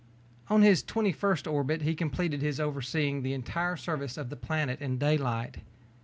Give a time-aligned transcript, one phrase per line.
[0.47, 4.81] On his twenty first orbit he completed his overseeing the entire surface of the planet
[4.81, 5.57] in daylight.